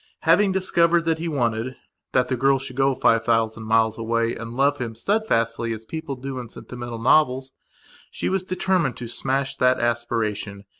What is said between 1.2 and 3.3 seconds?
wantedthat the girl should go five